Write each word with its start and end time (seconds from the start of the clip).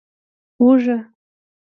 🧄 0.57 0.63
اوږه 0.63 0.97